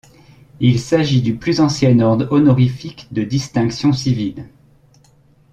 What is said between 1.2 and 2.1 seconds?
du plus ancien